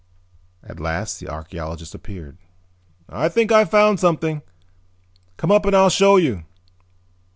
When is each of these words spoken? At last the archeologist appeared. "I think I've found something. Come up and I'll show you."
At 0.63 0.79
last 0.79 1.19
the 1.19 1.27
archeologist 1.27 1.93
appeared. 1.93 2.39
"I 3.07 3.29
think 3.29 3.51
I've 3.51 3.69
found 3.69 3.99
something. 3.99 4.41
Come 5.37 5.51
up 5.51 5.63
and 5.63 5.75
I'll 5.75 5.91
show 5.91 6.17
you." 6.17 6.43